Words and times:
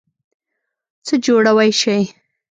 څه 1.05 1.15
جوړوئ 1.25 1.71
شی؟ 1.79 1.99